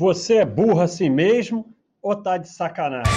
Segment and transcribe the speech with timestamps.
[0.00, 3.12] Você é burro assim mesmo ou tá de sacanagem?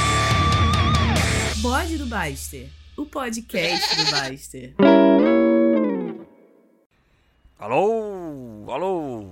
[1.62, 4.76] Bode do Baster, o podcast do Baster.
[7.58, 9.32] Alô, alô.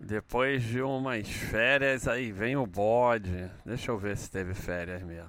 [0.00, 3.50] Depois de umas férias, aí vem o bode.
[3.66, 5.28] Deixa eu ver se teve férias mesmo.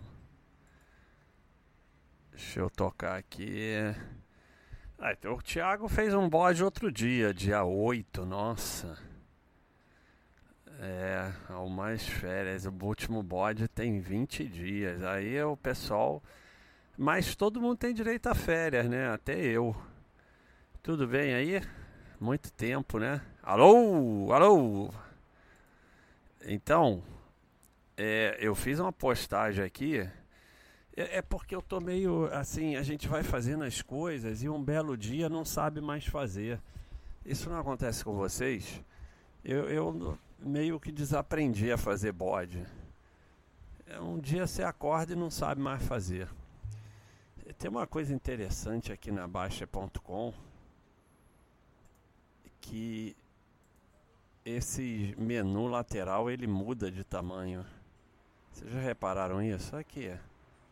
[2.32, 3.74] Deixa eu tocar aqui.
[4.98, 9.11] Ah, então o Thiago fez um bode outro dia, dia 8, nossa.
[10.84, 11.32] É,
[11.70, 12.66] mais férias.
[12.66, 15.04] O último bode tem 20 dias.
[15.04, 16.24] Aí o pessoal.
[16.98, 19.08] Mas todo mundo tem direito a férias, né?
[19.12, 19.76] Até eu.
[20.82, 21.62] Tudo bem aí?
[22.20, 23.22] Muito tempo, né?
[23.44, 24.34] Alô?
[24.34, 24.90] Alô?
[26.44, 27.04] Então,
[27.96, 30.00] é, eu fiz uma postagem aqui.
[30.98, 34.62] É, é porque eu tô meio assim, a gente vai fazendo as coisas e um
[34.62, 36.60] belo dia não sabe mais fazer.
[37.24, 38.84] Isso não acontece com vocês?
[39.44, 42.66] Eu, eu meio que desaprendi a fazer bode.
[43.88, 46.28] É, um dia você acorda e não sabe mais fazer.
[47.58, 50.34] Tem uma coisa interessante aqui na Baixa.com
[52.60, 53.16] que
[54.46, 57.66] esse menu lateral ele muda de tamanho.
[58.52, 59.76] Vocês já repararam isso?
[59.76, 60.16] Aqui,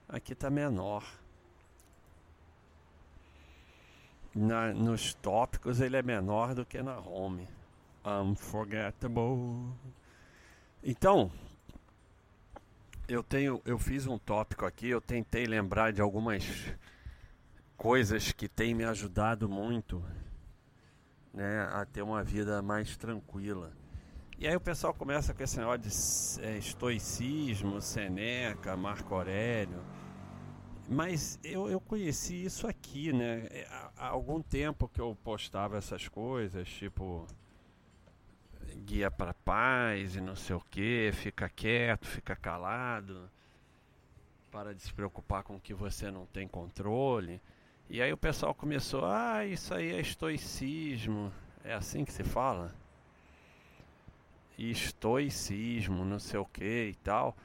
[0.07, 1.03] aqui está menor.
[4.33, 7.47] Na, nos tópicos ele é menor do que na home.
[8.05, 9.73] Unforgettable.
[10.83, 11.31] Então,
[13.07, 16.43] eu tenho, eu fiz um tópico aqui, eu tentei lembrar de algumas
[17.75, 20.03] coisas que têm me ajudado muito,
[21.33, 23.73] né, a ter uma vida mais tranquila.
[24.37, 29.83] E aí o pessoal começa com esse negócio de é, estoicismo, Seneca, Marco Aurélio.
[30.87, 33.47] Mas eu, eu conheci isso aqui, né?
[33.51, 37.27] É, há algum tempo que eu postava essas coisas, tipo
[38.79, 43.29] guia para paz e não sei o que, fica quieto, fica calado,
[44.51, 47.41] para de se preocupar com o que você não tem controle.
[47.89, 51.31] E aí o pessoal começou, ah, isso aí é estoicismo,
[51.63, 52.73] é assim que se fala?
[54.57, 57.35] Estoicismo, não sei o que e tal.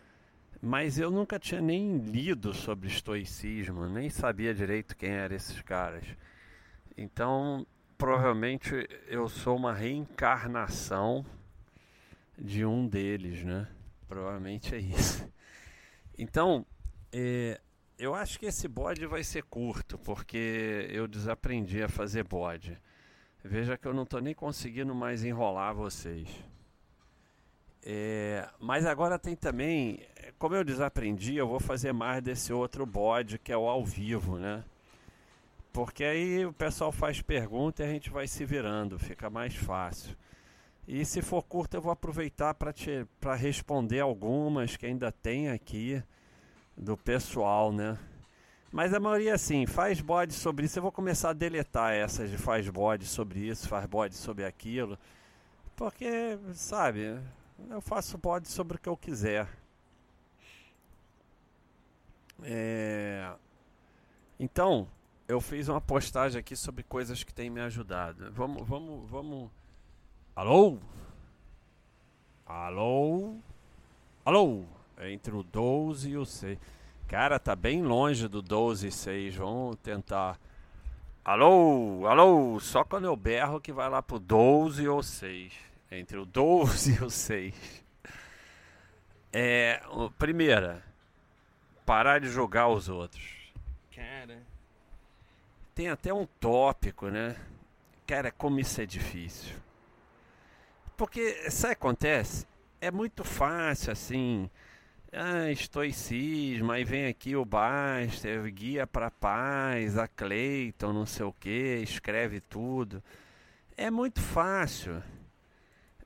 [0.60, 6.04] Mas eu nunca tinha nem lido sobre estoicismo, nem sabia direito quem eram esses caras.
[6.96, 7.66] Então
[7.96, 11.24] provavelmente eu sou uma reencarnação
[12.38, 13.68] de um deles, né?
[14.08, 15.28] Provavelmente é isso.
[16.16, 16.64] Então,
[17.12, 17.60] é,
[17.98, 22.78] eu acho que esse bode vai ser curto, porque eu desaprendi a fazer bode.
[23.42, 26.28] Veja que eu não estou nem conseguindo mais enrolar vocês.
[27.82, 30.00] É, mas agora tem também,
[30.38, 34.38] como eu desaprendi, eu vou fazer mais desse outro bode que é o ao vivo,
[34.38, 34.64] né?
[35.74, 40.16] Porque aí o pessoal faz pergunta e a gente vai se virando, fica mais fácil.
[40.86, 46.00] E se for curto, eu vou aproveitar para responder algumas que ainda tem aqui
[46.76, 47.98] do pessoal, né?
[48.70, 50.78] Mas a maioria, assim, faz bode sobre isso.
[50.78, 54.96] Eu vou começar a deletar essas de faz bode sobre isso, faz bode sobre aquilo.
[55.74, 57.20] Porque, sabe,
[57.68, 59.48] eu faço bode sobre o que eu quiser.
[62.44, 63.28] É...
[64.38, 64.86] Então,
[65.26, 68.30] eu fiz uma postagem aqui sobre coisas que têm me ajudado.
[68.32, 69.50] Vamos, vamos, vamos.
[70.36, 70.78] Alô?
[72.46, 73.36] Alô?
[74.24, 74.64] Alô?
[75.00, 76.58] Entre o 12 e o 6.
[77.08, 79.36] Cara, tá bem longe do 12 e 6.
[79.36, 80.38] Vamos tentar.
[81.24, 82.06] Alô?
[82.06, 82.60] Alô?
[82.60, 85.52] Só quando eu berro que vai lá pro 12 ou 6.
[85.90, 87.84] Entre o 12 e o 6.
[89.32, 89.80] É.
[90.18, 90.82] Primeira,
[91.86, 93.52] parar de julgar os outros.
[93.94, 94.53] Cara.
[95.74, 97.34] Tem até um tópico, né?
[98.06, 99.56] Cara, como isso é difícil.
[100.96, 102.46] Porque, sabe acontece?
[102.80, 104.48] É muito fácil assim.
[105.12, 111.32] Ah, estoicismo, aí vem aqui o Baster, guia para paz, a Cleiton, não sei o
[111.32, 113.02] que, escreve tudo.
[113.76, 115.02] É muito fácil.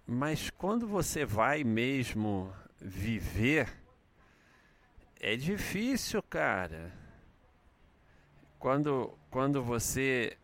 [0.06, 3.68] Mas quando você vai mesmo viver,
[5.20, 6.92] é difícil, cara.
[8.58, 10.36] Quando, quando você.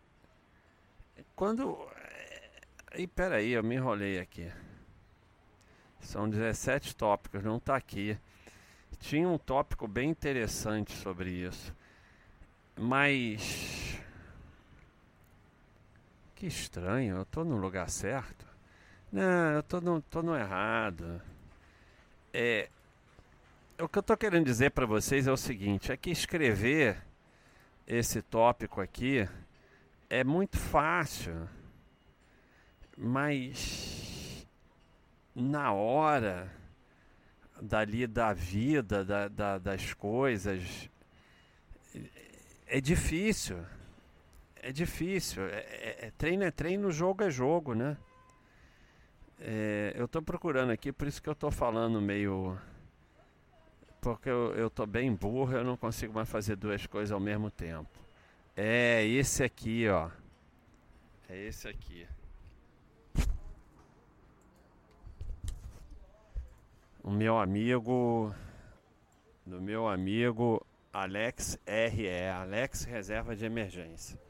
[1.35, 1.77] Quando.
[2.97, 4.51] E peraí, eu me enrolei aqui.
[5.99, 8.17] São 17 tópicos, não está aqui.
[8.99, 11.75] Tinha um tópico bem interessante sobre isso.
[12.77, 13.99] Mas.
[16.35, 18.45] Que estranho, eu estou no lugar certo?
[19.11, 21.21] Não, eu estou no, tô no errado.
[22.33, 22.69] É,
[23.79, 26.97] o que eu estou querendo dizer para vocês é o seguinte: é que escrever
[27.87, 29.27] esse tópico aqui
[30.09, 31.47] é muito fácil,
[32.97, 34.47] mas
[35.35, 36.51] na hora
[37.61, 40.89] dali da vida, da, da, das coisas,
[42.67, 43.63] é difícil.
[44.55, 45.43] É difícil.
[45.45, 47.97] É, é, é, treino é treino, jogo é jogo, né?
[49.39, 52.57] É, eu estou procurando aqui, por isso que eu estou falando meio.
[54.05, 57.89] Porque eu, tô bem burro, eu não consigo mais fazer duas coisas ao mesmo tempo.
[58.55, 60.11] É esse aqui, ó.
[61.27, 62.05] É esse aqui.
[67.03, 68.31] O meu amigo.
[69.43, 70.63] Do meu amigo
[70.93, 72.29] Alex RE.
[72.29, 74.21] Alex Reserva de Emergência.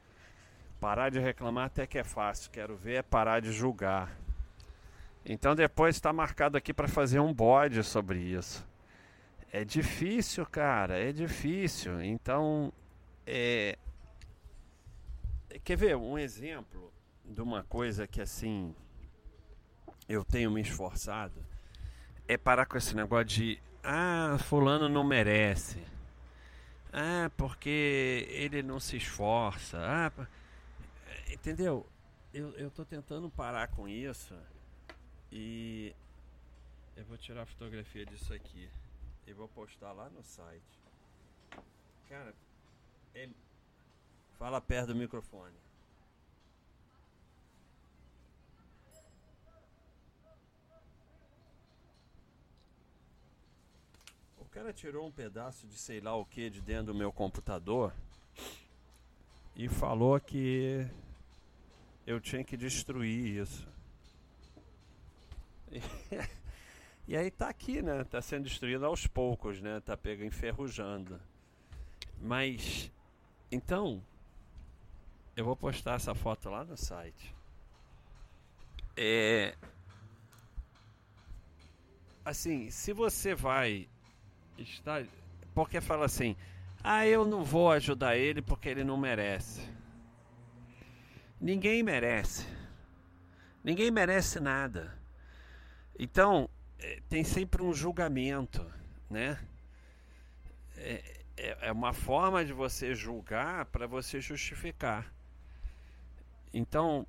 [0.79, 2.49] Parar de reclamar até que é fácil.
[2.49, 4.17] Quero ver é parar de julgar.
[5.25, 8.65] Então depois está marcado aqui para fazer um bode sobre isso.
[9.51, 12.01] É difícil, cara, é difícil.
[12.03, 12.73] Então,
[13.25, 13.77] é...
[15.63, 16.91] quer ver um exemplo
[17.23, 18.75] de uma coisa que assim
[20.07, 21.43] eu tenho me esforçado
[22.27, 25.79] é parar com esse negócio de ah, fulano não merece.
[26.91, 29.77] Ah, porque ele não se esforça.
[29.79, 30.11] Ah,
[31.31, 31.85] entendeu?
[32.33, 34.35] Eu, eu tô tentando parar com isso
[35.31, 35.93] e
[36.95, 38.69] eu vou tirar a fotografia disso aqui
[39.27, 40.79] e vou postar lá no site.
[42.07, 42.33] Cara,
[43.13, 43.29] é...
[44.37, 45.55] fala perto do microfone.
[54.37, 57.93] O cara tirou um pedaço de sei lá o que de dentro do meu computador
[59.55, 60.87] e falou que
[62.05, 63.67] eu tinha que destruir isso.
[67.07, 68.03] E aí tá aqui, né?
[68.03, 69.79] Tá sendo destruído aos poucos, né?
[69.79, 71.19] Tá pega enferrujando.
[72.19, 72.91] Mas
[73.51, 74.01] então
[75.35, 77.35] eu vou postar essa foto lá no site.
[78.97, 79.55] É
[82.23, 83.87] assim, se você vai
[84.57, 85.05] estar
[85.53, 86.35] porque fala assim:
[86.83, 89.61] "Ah, eu não vou ajudar ele porque ele não merece".
[91.39, 92.47] Ninguém merece.
[93.63, 94.97] Ninguém merece nada.
[95.99, 96.49] Então,
[97.09, 98.65] tem sempre um julgamento,
[99.09, 99.39] né?
[100.77, 101.03] É,
[101.37, 105.11] é, é uma forma de você julgar para você justificar.
[106.53, 107.05] Então,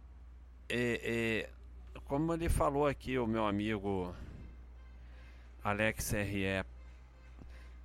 [0.69, 1.49] é,
[1.95, 4.15] é, como ele falou aqui, o meu amigo
[5.63, 6.65] Alex R.E.,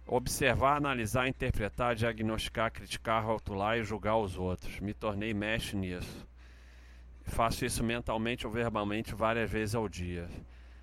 [0.08, 4.80] observar, analisar, interpretar, diagnosticar, criticar, rotular e julgar os outros.
[4.80, 6.28] Me tornei mestre nisso.
[7.24, 10.28] Faço isso mentalmente ou verbalmente várias vezes ao dia.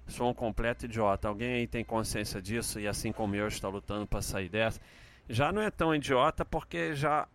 [0.09, 1.29] Sou um completo idiota.
[1.29, 4.81] Alguém aí tem consciência disso e assim como eu está lutando para sair dessa?
[5.29, 7.29] Já não é tão idiota porque já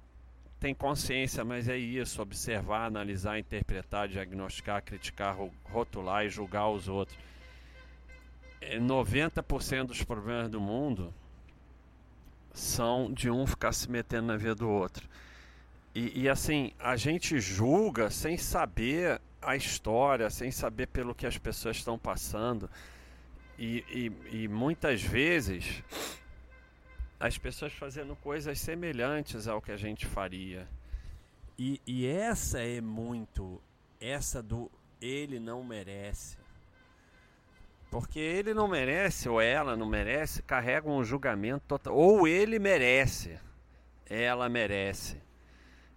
[0.59, 7.17] tem consciência, mas é isso: observar, analisar, interpretar, diagnosticar, criticar, rotular e julgar os outros.
[8.61, 11.13] 90% é, dos problemas do mundo
[12.53, 15.07] são de um ficar se metendo na vida do outro.
[15.93, 21.37] E, e assim, a gente julga sem saber a história, sem saber pelo que as
[21.37, 22.69] pessoas estão passando.
[23.57, 25.83] E, e, e muitas vezes
[27.19, 30.67] as pessoas fazendo coisas semelhantes ao que a gente faria.
[31.57, 33.61] E, e essa é muito,
[34.01, 34.69] essa do
[35.01, 36.37] ele não merece.
[37.91, 41.95] Porque ele não merece, ou ela não merece, carrega um julgamento total.
[41.95, 43.39] Ou ele merece,
[44.09, 45.21] ela merece.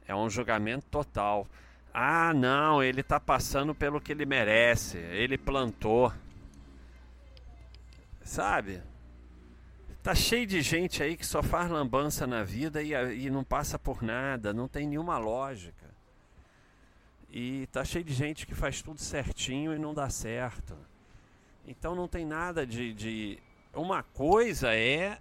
[0.06, 1.46] É um julgamento total.
[1.98, 4.98] Ah, não, ele está passando pelo que ele merece.
[4.98, 6.12] Ele plantou.
[8.22, 8.82] Sabe?
[10.02, 13.78] Tá cheio de gente aí que só faz lambança na vida e, e não passa
[13.78, 15.86] por nada, não tem nenhuma lógica.
[17.30, 20.76] E tá cheio de gente que faz tudo certinho e não dá certo.
[21.66, 23.38] Então não tem nada de, de.
[23.72, 25.18] Uma coisa é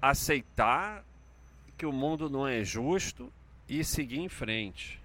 [0.00, 1.04] aceitar
[1.76, 3.30] que o mundo não é justo
[3.70, 5.00] e seguir em frente.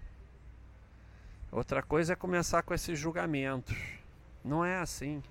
[1.51, 3.77] Outra coisa é começar com esses julgamentos.
[4.43, 5.21] Não é assim.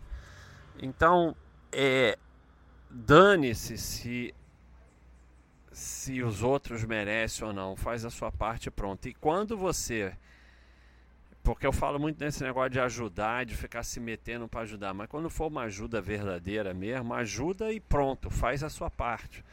[0.80, 1.36] Então,
[1.72, 2.16] é,
[2.88, 4.34] dane-se se
[5.72, 7.74] se os outros merecem ou não.
[7.74, 9.08] Faz a sua parte pronto.
[9.08, 10.16] E quando você
[11.42, 15.08] porque eu falo muito nesse negócio de ajudar, de ficar se metendo para ajudar, mas
[15.08, 19.44] quando for uma ajuda verdadeira mesmo, ajuda e pronto, faz a sua parte.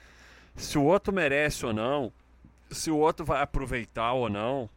[0.56, 2.14] Se o outro merece ou não,
[2.72, 4.70] se o outro vai aproveitar ou não,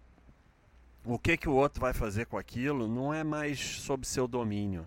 [1.04, 4.86] o que que o outro vai fazer com aquilo, não é mais sob seu domínio.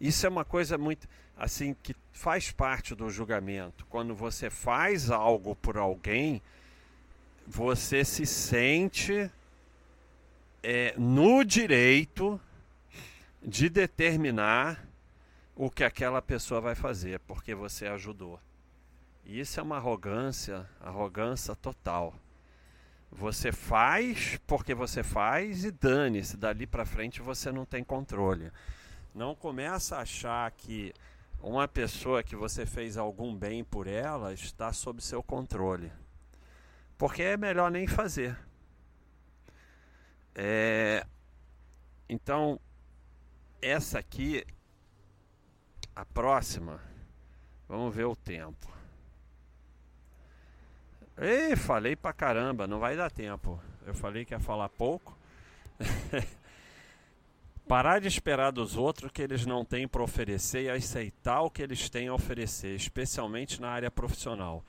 [0.00, 3.86] Isso é uma coisa muito assim que faz parte do julgamento.
[3.86, 6.42] Quando você faz algo por alguém,
[7.46, 9.30] você se sente
[10.62, 12.40] é, no direito
[13.42, 14.86] de determinar
[15.54, 18.40] o que aquela pessoa vai fazer, porque você ajudou.
[19.24, 22.14] E isso é uma arrogância, arrogância total.
[23.10, 28.50] Você faz porque você faz e dane-se, dali para frente você não tem controle.
[29.14, 30.94] Não começa a achar que
[31.40, 35.92] uma pessoa que você fez algum bem por ela está sob seu controle.
[36.96, 38.38] Porque é melhor nem fazer.
[40.34, 41.06] É...
[42.08, 42.58] Então,
[43.60, 44.44] essa aqui,
[45.94, 46.80] a próxima,
[47.68, 48.72] vamos ver o tempo.
[51.18, 53.60] Ei, falei pra caramba, não vai dar tempo.
[53.86, 55.16] Eu falei que ia falar pouco.
[57.68, 61.62] Parar de esperar dos outros que eles não têm para oferecer e aceitar o que
[61.62, 64.64] eles têm a oferecer, especialmente na área profissional.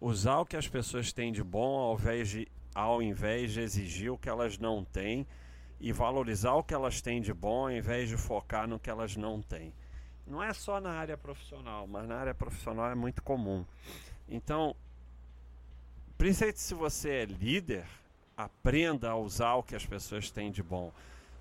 [0.00, 4.10] Usar o que as pessoas têm de bom ao invés de, ao invés de exigir
[4.10, 5.26] o que elas não têm
[5.80, 9.16] e valorizar o que elas têm de bom ao invés de focar no que elas
[9.16, 9.72] não têm.
[10.26, 13.64] Não é só na área profissional, mas na área profissional é muito comum.
[14.28, 14.74] Então,
[16.22, 17.84] principalmente se você é líder,
[18.36, 20.92] aprenda a usar o que as pessoas têm de bom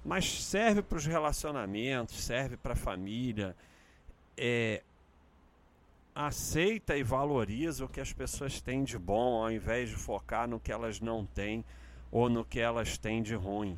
[0.04, 3.56] mas serve para os relacionamentos, serve para a família.
[4.36, 4.82] É,
[6.16, 10.60] aceita e valoriza o que as pessoas têm de bom, ao invés de focar no
[10.60, 11.64] que elas não têm
[12.12, 13.78] ou no que elas têm de ruim.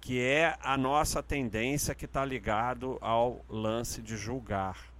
[0.00, 4.90] Que é a nossa tendência que está ligado ao lance de julgar.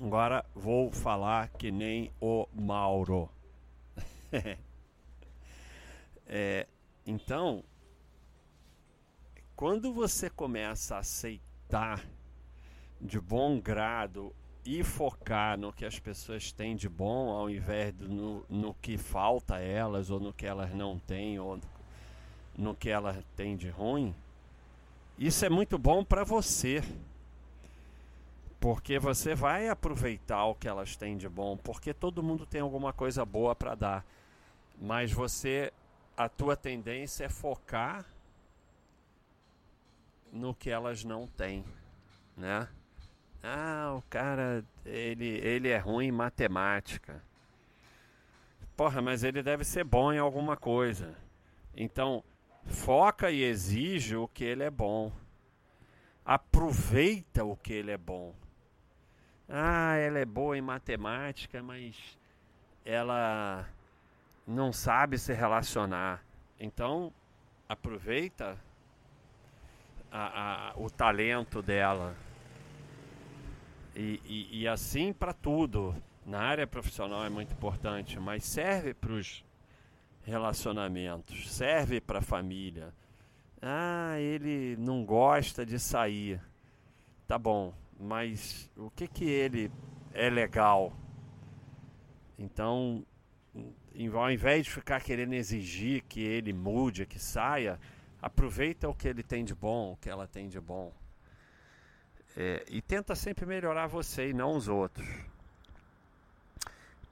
[0.00, 3.28] Agora vou falar que nem o Mauro.
[6.26, 6.66] é,
[7.06, 7.62] então,
[9.54, 12.04] quando você começa a aceitar
[13.00, 14.34] de bom grado
[14.64, 18.96] e focar no que as pessoas têm de bom ao invés do no, no que
[18.96, 21.58] falta a elas ou no que elas não têm ou
[22.56, 24.14] no que elas têm de ruim,
[25.18, 26.82] isso é muito bom para você.
[28.60, 32.92] Porque você vai aproveitar o que elas têm de bom, porque todo mundo tem alguma
[32.92, 34.06] coisa boa para dar.
[34.82, 35.72] Mas você
[36.16, 38.04] a tua tendência é focar
[40.32, 41.64] no que elas não têm,
[42.36, 42.68] né?
[43.40, 47.22] Ah, o cara, ele, ele é ruim em matemática.
[48.76, 51.16] Porra, mas ele deve ser bom em alguma coisa.
[51.76, 52.24] Então,
[52.64, 55.12] foca e exige o que ele é bom.
[56.24, 58.34] Aproveita o que ele é bom.
[59.48, 62.18] Ah, ela é boa em matemática, mas
[62.84, 63.68] ela
[64.46, 66.24] não sabe se relacionar.
[66.58, 67.12] Então,
[67.68, 68.58] aproveita
[70.10, 72.14] a, a, o talento dela.
[73.94, 75.94] E, e, e assim para tudo.
[76.24, 79.44] Na área profissional é muito importante, mas serve para os
[80.22, 82.94] relacionamentos, serve para a família.
[83.60, 86.40] Ah, ele não gosta de sair.
[87.26, 89.70] Tá bom, mas o que que ele
[90.12, 90.92] é legal?
[92.38, 93.04] Então,
[94.14, 97.78] ao invés de ficar querendo exigir que ele mude, que saia,
[98.22, 100.92] Aproveita o que ele tem de bom, o que ela tem de bom.
[102.36, 105.04] É, e tenta sempre melhorar você e não os outros.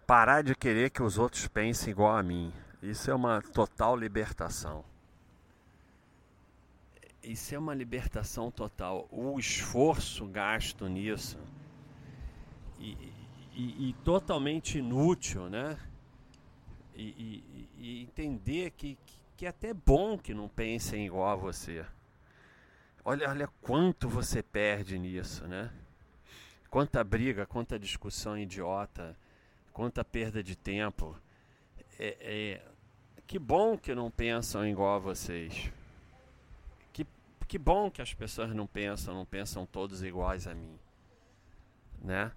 [0.06, 2.52] Parar de querer que os outros pensem igual a mim.
[2.80, 4.84] Isso é uma total libertação.
[7.24, 9.08] Isso é uma libertação total.
[9.10, 11.38] O esforço gasto nisso
[12.78, 12.92] e,
[13.52, 15.76] e, e totalmente inútil, né?
[17.02, 21.82] E, e entender que, que que é até bom que não pensem igual a você.
[23.02, 25.72] Olha, olha quanto você perde nisso, né?
[26.68, 29.16] Quanta briga, quanta discussão idiota,
[29.72, 31.16] quanta perda de tempo.
[31.98, 32.62] É, é,
[33.26, 35.72] que bom que não pensam igual a vocês.
[36.92, 37.06] Que,
[37.48, 40.78] que bom que as pessoas não pensam, não pensam todos iguais a mim,
[42.02, 42.30] né?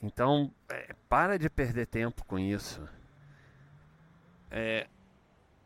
[0.00, 2.88] Então, é, para de perder tempo com isso.
[4.50, 4.86] É,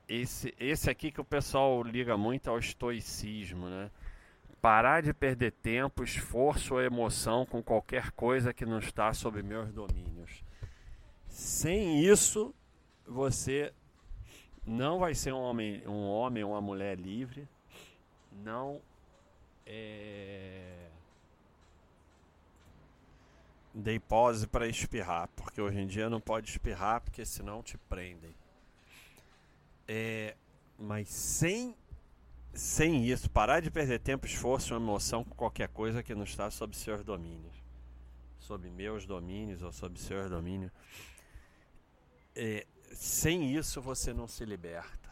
[0.08, 3.90] esse, esse aqui que o pessoal liga muito ao estoicismo, né?
[4.60, 9.72] Parar de perder tempo, esforço ou emoção com qualquer coisa que não está sob meus
[9.72, 10.44] domínios.
[11.28, 12.54] Sem isso,
[13.06, 13.72] você
[14.66, 17.48] não vai ser um homem, um homem uma mulher livre.
[18.32, 18.80] Não
[19.64, 20.88] é...
[23.72, 28.34] dei pause para espirrar, porque hoje em dia não pode espirrar, porque senão te prendem.
[29.92, 30.36] É,
[30.78, 31.74] mas sem
[32.54, 36.76] sem isso, parar de perder tempo, esforço, emoção com qualquer coisa que não está sob
[36.76, 37.56] seus domínios,
[38.38, 40.70] sob meus domínios ou sob seus domínios.
[42.36, 45.10] É, sem isso você não se liberta.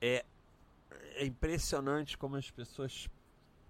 [0.00, 0.24] É
[1.16, 3.08] é impressionante como as pessoas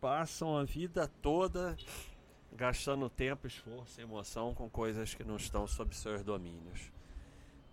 [0.03, 1.75] passam a vida toda
[2.53, 6.98] gastando tempo, esforço emoção com coisas que não estão sob seus domínios.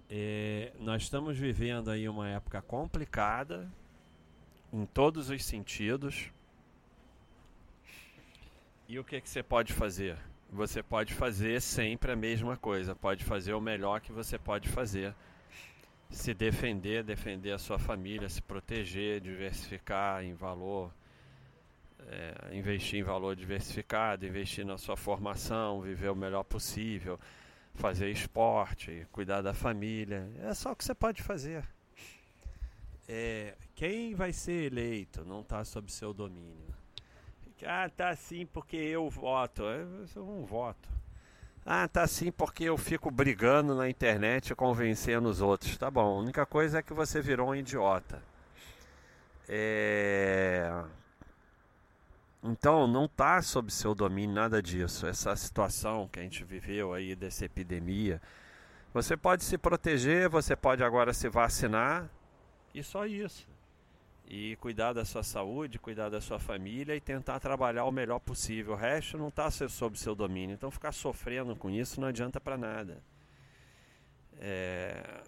[0.10, 3.68] É, nós estamos vivendo aí uma época complicada
[4.72, 6.32] em todos os sentidos.
[8.88, 10.18] E o que, que você pode fazer?
[10.52, 15.16] Você pode fazer sempre a mesma coisa, pode fazer o melhor que você pode fazer.
[16.12, 20.94] Se defender, defender a sua família, se proteger, diversificar em valor,
[22.08, 27.20] é, investir em valor diversificado, investir na sua formação, viver o melhor possível,
[27.76, 30.30] fazer esporte, cuidar da família.
[30.40, 31.64] É só o que você pode fazer.
[33.08, 36.74] É, quem vai ser eleito não está sob seu domínio.
[37.64, 39.64] Ah, tá assim porque eu voto.
[39.64, 40.90] Eu não voto.
[41.66, 45.78] Ah, tá assim porque eu fico brigando na internet convencendo os outros.
[45.78, 48.22] Tá bom, a única coisa é que você virou um idiota.
[49.48, 50.84] É...
[52.46, 55.08] Então, não está sob seu domínio nada disso.
[55.08, 58.22] Essa situação que a gente viveu aí dessa epidemia.
[58.94, 62.10] Você pode se proteger, você pode agora se vacinar
[62.74, 63.48] e só isso
[64.28, 68.74] e cuidar da sua saúde, cuidar da sua família e tentar trabalhar o melhor possível.
[68.74, 70.54] O resto não está sob seu domínio.
[70.54, 73.02] Então ficar sofrendo com isso não adianta para nada.
[74.40, 75.22] É...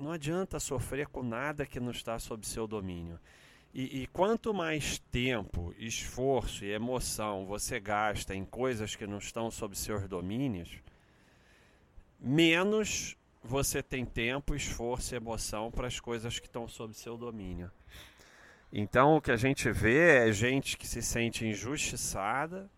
[0.00, 3.18] Não adianta sofrer com nada que não está sob seu domínio.
[3.72, 9.50] E, e, quanto mais tempo, esforço e emoção você gasta em coisas que não estão
[9.50, 10.78] sob seus domínios,
[12.18, 17.70] menos você tem tempo, esforço e emoção para as coisas que estão sob seu domínio.
[18.72, 22.70] Então o que a gente vê é gente que se sente injustiçada,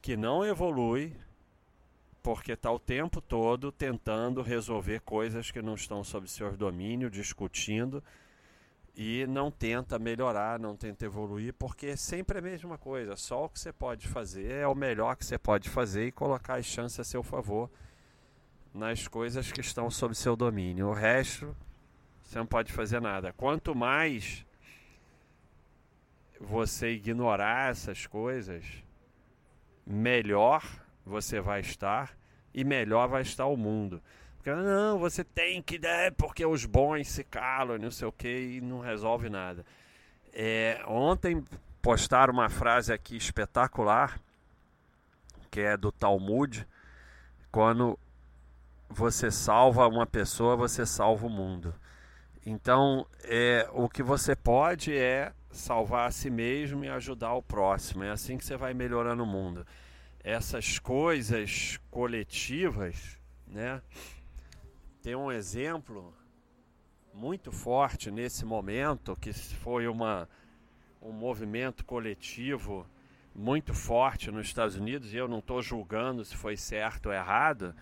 [0.00, 1.14] que não evolui,
[2.22, 8.02] porque está o tempo todo tentando resolver coisas que não estão sob seu domínio, discutindo
[9.00, 13.14] e não tenta melhorar, não tenta evoluir, porque é sempre a mesma coisa.
[13.14, 16.56] Só o que você pode fazer é o melhor que você pode fazer e colocar
[16.56, 17.70] as chances a seu favor
[18.74, 20.88] nas coisas que estão sob seu domínio.
[20.88, 21.56] O resto
[22.24, 23.32] você não pode fazer nada.
[23.32, 24.44] Quanto mais
[26.40, 28.64] você ignorar essas coisas,
[29.86, 30.60] melhor
[31.06, 32.18] você vai estar
[32.52, 34.02] e melhor vai estar o mundo.
[34.56, 38.60] Não, você tem que dar porque os bons se calam, não sei o que, e
[38.60, 39.64] não resolve nada.
[40.32, 41.44] É, ontem
[41.80, 44.20] postaram uma frase aqui espetacular,
[45.50, 46.66] que é do Talmud,
[47.50, 47.98] quando
[48.88, 51.74] você salva uma pessoa, você salva o mundo.
[52.44, 58.04] Então, é, o que você pode é salvar a si mesmo e ajudar o próximo.
[58.04, 59.66] É assim que você vai melhorando o mundo.
[60.22, 63.82] Essas coisas coletivas, né?
[65.02, 66.14] Tem um exemplo
[67.14, 70.28] muito forte nesse momento que foi uma,
[71.00, 72.86] um movimento coletivo
[73.34, 77.74] muito forte nos Estados Unidos e eu não estou julgando se foi certo ou errado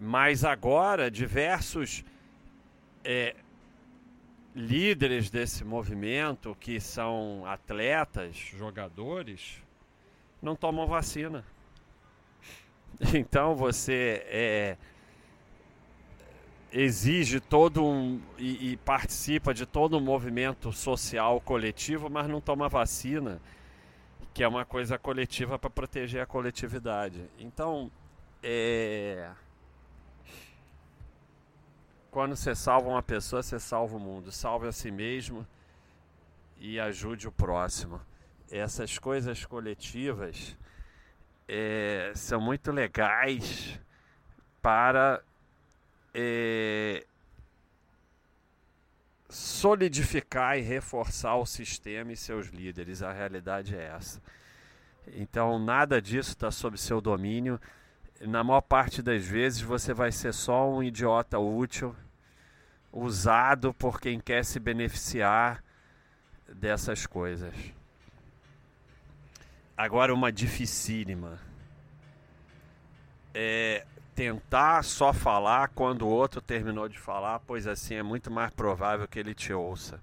[0.00, 2.04] mas agora, diversos
[3.02, 3.34] é,
[4.54, 9.62] líderes desse movimento, que são atletas, jogadores,
[10.40, 11.44] não tomam vacina.
[13.12, 14.78] Então você é,
[16.72, 18.20] exige todo um.
[18.38, 23.40] E, e, participa de todo um movimento social coletivo, mas não toma vacina,
[24.34, 27.24] que é uma coisa coletiva para proteger a coletividade.
[27.38, 27.90] Então,
[28.42, 29.30] é
[32.16, 34.32] quando você salva uma pessoa, você salva o mundo.
[34.32, 35.46] Salve a si mesmo
[36.58, 38.00] e ajude o próximo.
[38.50, 40.56] Essas coisas coletivas
[41.46, 43.78] é, são muito legais
[44.62, 45.22] para
[46.18, 47.04] é,
[49.28, 53.02] solidificar e reforçar o sistema e seus líderes.
[53.02, 54.22] A realidade é essa.
[55.08, 57.60] Então, nada disso está sob seu domínio.
[58.22, 61.94] Na maior parte das vezes, você vai ser só um idiota útil
[62.90, 65.62] usado por quem quer se beneficiar
[66.48, 67.52] dessas coisas.
[69.76, 71.38] Agora, uma dificílima.
[73.34, 73.84] É
[74.16, 79.06] tentar só falar quando o outro terminou de falar, pois assim é muito mais provável
[79.06, 80.00] que ele te ouça.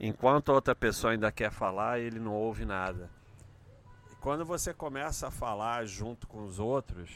[0.00, 3.10] Enquanto a outra pessoa ainda quer falar, ele não ouve nada.
[4.10, 7.10] E quando você começa a falar junto com os outros,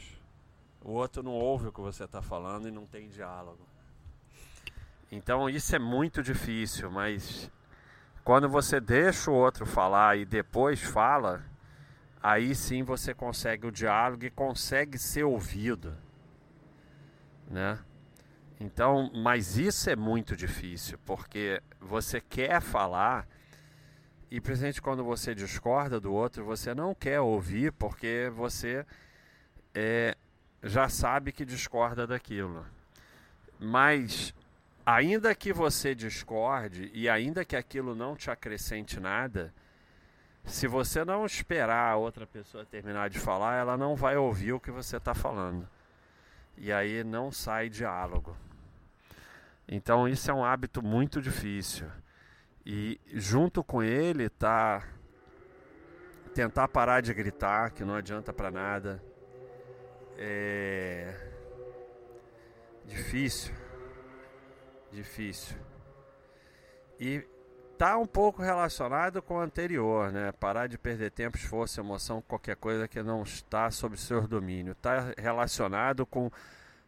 [0.83, 3.67] o outro não ouve o que você está falando e não tem diálogo.
[5.11, 7.49] Então isso é muito difícil, mas
[8.23, 11.43] quando você deixa o outro falar e depois fala,
[12.21, 15.97] aí sim você consegue o diálogo e consegue ser ouvido,
[17.49, 17.79] né?
[18.59, 23.27] Então, mas isso é muito difícil, porque você quer falar
[24.29, 28.85] e principalmente quando você discorda do outro, você não quer ouvir porque você
[29.73, 30.17] é,
[30.61, 32.65] já sabe que discorda daquilo.
[33.59, 34.33] Mas
[34.85, 39.53] ainda que você discorde e ainda que aquilo não te acrescente nada,
[40.43, 44.59] se você não esperar a outra pessoa terminar de falar, ela não vai ouvir o
[44.59, 45.67] que você está falando.
[46.57, 48.35] E aí não sai diálogo.
[49.67, 51.87] Então isso é um hábito muito difícil.
[52.65, 54.83] E junto com ele tá
[56.33, 59.01] tentar parar de gritar, que não adianta para nada.
[60.17, 61.13] É
[62.85, 63.53] difícil.
[64.91, 65.57] Difícil.
[66.99, 67.23] E
[67.77, 70.31] tá um pouco relacionado com o anterior, né?
[70.31, 74.73] Parar de perder tempo, esforço, emoção, qualquer coisa que não está sob seu domínio.
[74.75, 76.31] Tá relacionado com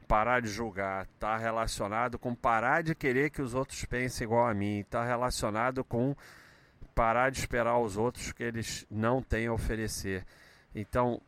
[0.08, 4.54] parar de julgar, está relacionado com parar de querer que os outros pensem igual a
[4.56, 6.15] mim, está relacionado com
[6.95, 10.25] parar de esperar os outros que eles não têm a oferecer.
[10.73, 11.21] Então,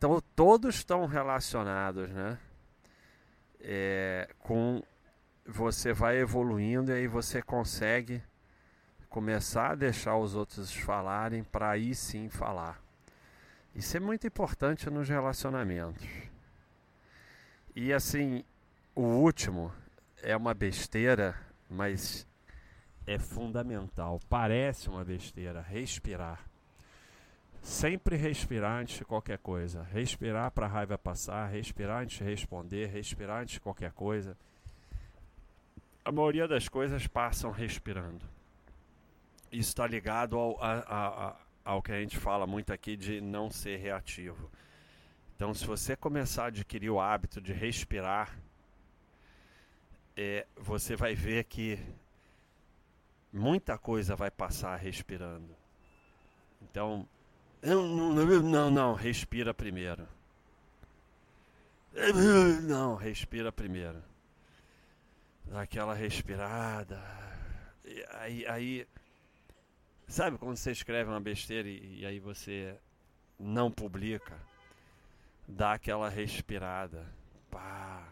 [0.00, 2.38] to, todos estão relacionados, né?
[3.60, 4.82] É, com
[5.46, 8.20] você vai evoluindo e aí você consegue
[9.16, 12.78] começar a deixar os outros falarem para aí sim falar.
[13.74, 16.06] Isso é muito importante nos relacionamentos.
[17.74, 18.44] E assim,
[18.94, 19.72] o último
[20.22, 21.34] é uma besteira,
[21.70, 22.28] mas
[23.06, 24.20] é fundamental.
[24.28, 25.62] Parece uma besteira.
[25.62, 26.44] Respirar.
[27.62, 29.82] Sempre respirar antes de qualquer coisa.
[29.84, 34.36] Respirar para a raiva passar, respirar antes de responder, respirar antes de qualquer coisa.
[36.04, 38.35] A maioria das coisas passam respirando.
[39.50, 43.50] Isso está ligado ao, a, a, ao que a gente fala muito aqui de não
[43.50, 44.50] ser reativo.
[45.34, 48.38] Então, se você começar a adquirir o hábito de respirar,
[50.16, 51.78] é, você vai ver que
[53.32, 55.54] muita coisa vai passar respirando.
[56.62, 57.06] Então,
[57.62, 60.08] não, não, respira primeiro.
[62.62, 64.02] Não, respira primeiro.
[65.44, 67.00] Dá aquela respirada.
[68.20, 68.86] Aí, aí,
[70.06, 72.76] sabe quando você escreve uma besteira e, e aí você
[73.38, 74.34] não publica?
[75.46, 77.06] dá aquela respirada.
[77.50, 78.08] Pá.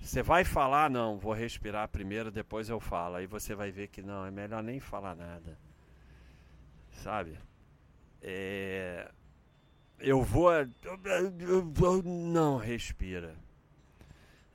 [0.00, 3.16] Você vai falar, não, vou respirar primeiro, depois eu falo.
[3.16, 5.58] Aí você vai ver que não, é melhor nem falar nada.
[6.92, 7.38] Sabe?
[8.22, 9.10] É...
[9.98, 10.52] Eu vou.
[12.04, 13.34] Não, respira.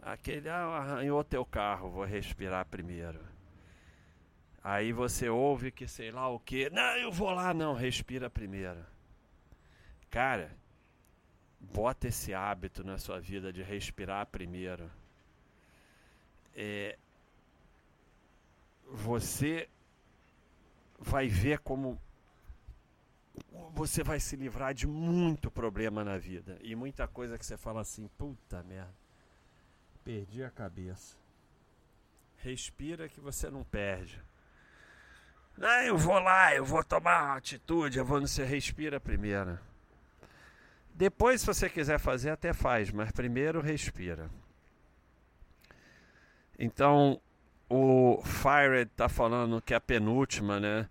[0.01, 3.19] Aquele ah, arranhou teu carro, vou respirar primeiro.
[4.63, 6.69] Aí você ouve que sei lá o que.
[6.69, 8.85] Não, eu vou lá, não, respira primeiro.
[10.09, 10.55] Cara,
[11.59, 14.91] bota esse hábito na sua vida de respirar primeiro.
[16.53, 16.97] É,
[18.85, 19.69] você
[20.99, 21.99] vai ver como
[23.73, 27.81] você vai se livrar de muito problema na vida e muita coisa que você fala
[27.81, 28.93] assim, puta merda,
[30.03, 31.17] perdi a cabeça.
[32.37, 34.21] Respira que você não perde.
[35.59, 39.57] Ah, eu vou lá, eu vou tomar atitude, eu vou não se respira primeiro.
[40.93, 44.29] Depois, se você quiser fazer, até faz, mas primeiro respira.
[46.59, 47.19] Então,
[47.69, 50.87] o Fire está falando que a penúltima, né?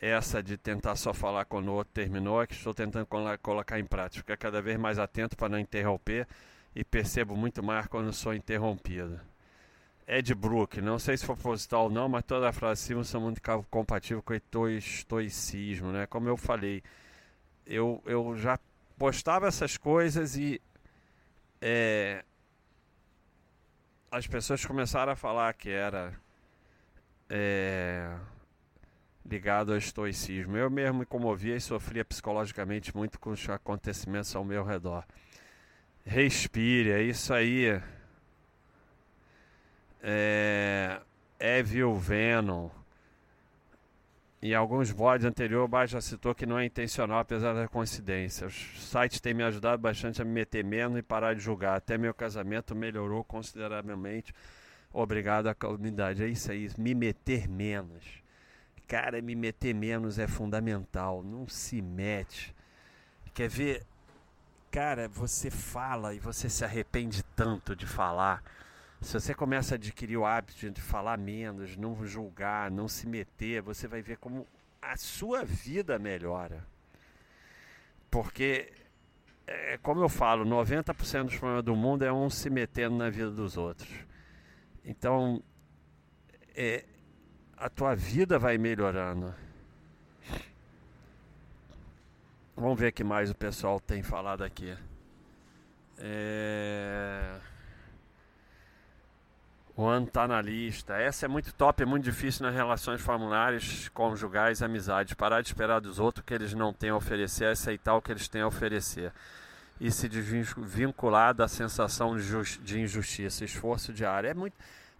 [0.00, 3.06] Essa de tentar só falar quando o outro terminou, é que estou tentando
[3.40, 4.20] colocar em prática.
[4.20, 6.26] Ficar cada vez mais atento para não interromper
[6.74, 9.18] e percebo muito mais quando sou interrompido.
[10.06, 13.20] Ed Brook, não sei se foi proposital ou não, mas toda a frase cima são
[13.20, 13.40] muito
[13.70, 16.06] compatíveis com o estoicismo, né?
[16.06, 16.82] Como eu falei,
[17.66, 18.58] eu, eu já
[18.98, 20.60] postava essas coisas e
[21.60, 22.22] é,
[24.10, 26.12] as pessoas começaram a falar que era
[27.28, 28.14] é,
[29.24, 30.56] ligado ao estoicismo.
[30.56, 35.04] Eu mesmo me comovia e sofria psicologicamente muito com os acontecimentos ao meu redor.
[36.04, 37.80] Respire, é isso aí.
[40.06, 41.00] É,
[41.40, 42.68] Evil Venom
[44.46, 48.46] em alguns boards anteriores, o já citou que não é intencional, apesar da coincidência.
[48.46, 48.54] Os
[48.90, 51.78] sites têm me ajudado bastante a me meter menos e parar de julgar.
[51.78, 54.34] Até meu casamento melhorou consideravelmente.
[54.92, 56.22] Obrigado à comunidade.
[56.22, 58.04] É isso aí, me meter menos.
[58.86, 61.22] Cara, me meter menos é fundamental.
[61.22, 62.54] Não se mete.
[63.32, 63.82] Quer ver?
[64.70, 68.42] Cara, você fala e você se arrepende tanto de falar.
[69.04, 73.60] Se você começa a adquirir o hábito de falar menos, não julgar, não se meter,
[73.60, 74.46] você vai ver como
[74.80, 76.66] a sua vida melhora.
[78.10, 78.72] Porque,
[79.46, 83.30] é, como eu falo, 90% dos problemas do mundo é um se metendo na vida
[83.30, 83.92] dos outros.
[84.82, 85.42] Então,
[86.56, 86.86] é,
[87.58, 89.34] a tua vida vai melhorando.
[92.56, 94.74] Vamos ver o que mais o pessoal tem falado aqui.
[95.98, 97.38] É...
[99.76, 100.94] O ano na lista.
[100.94, 105.14] Essa é muito top, é muito difícil nas relações familiares, conjugais, amizades.
[105.14, 108.28] Parar de esperar dos outros que eles não têm a oferecer, aceitar o que eles
[108.28, 109.12] têm a oferecer.
[109.80, 114.30] E se desvincular da sensação de injustiça, esforço diário.
[114.30, 114.54] É muito...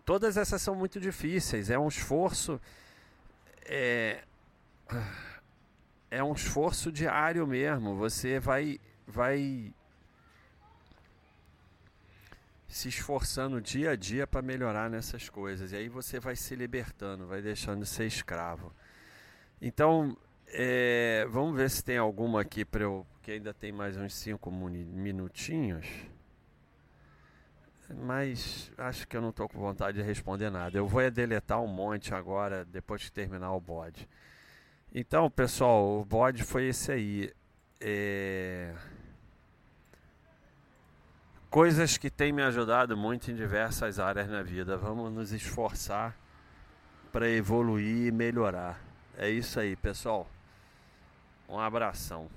[0.04, 1.70] Todas essas são muito difíceis.
[1.70, 2.60] É um esforço.
[3.66, 4.24] É
[6.14, 7.96] é um esforço diário mesmo.
[7.96, 9.72] Você vai vai
[12.74, 15.70] se esforçando dia a dia para melhorar nessas coisas.
[15.70, 18.72] E aí você vai se libertando, vai deixando de ser escravo.
[19.62, 20.16] Então,
[20.48, 23.06] é, vamos ver se tem alguma aqui para eu.
[23.22, 25.86] que ainda tem mais uns cinco minutinhos.
[27.96, 30.76] Mas acho que eu não estou com vontade de responder nada.
[30.76, 34.08] Eu vou é deletar um monte agora, depois que terminar o bode.
[34.92, 37.32] Então, pessoal, o bode foi esse aí.
[37.80, 38.74] É...
[41.54, 44.76] Coisas que têm me ajudado muito em diversas áreas na vida.
[44.76, 46.12] Vamos nos esforçar
[47.12, 48.80] para evoluir e melhorar.
[49.16, 50.28] É isso aí, pessoal.
[51.48, 52.28] Um abração.